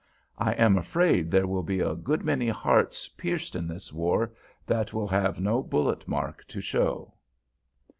[0.39, 4.33] I am afraid there will be a good many hearts pierced in this war
[4.65, 7.13] that will have no bulletmark to show.